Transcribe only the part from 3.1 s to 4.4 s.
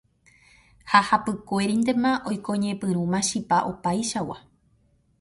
chipa opaichagua